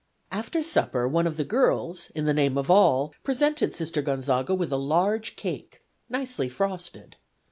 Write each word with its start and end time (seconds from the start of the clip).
After 0.31 0.63
supper 0.63 1.07
one 1.07 1.27
of 1.27 1.37
the 1.37 1.43
girls, 1.43 2.09
in 2.15 2.25
the 2.25 2.33
name 2.33 2.57
of 2.57 2.71
all, 2.71 3.13
presented 3.23 3.71
Sister 3.71 4.01
Gonzaga 4.01 4.55
with 4.55 4.71
a 4.71 4.75
large 4.77 5.35
cake, 5.35 5.83
nicely 6.09 6.49
frosted. 6.49 7.17